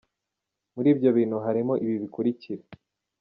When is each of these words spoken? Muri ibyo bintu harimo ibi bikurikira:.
Muri 0.75 0.87
ibyo 0.93 1.09
bintu 1.17 1.37
harimo 1.45 1.73
ibi 1.83 1.95
bikurikira:. 2.03 2.63